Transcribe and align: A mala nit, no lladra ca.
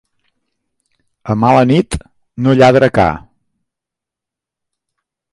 A 1.33 1.35
mala 1.41 1.63
nit, 1.71 1.97
no 2.45 2.51
lladra 2.59 2.89
ca. 2.97 3.07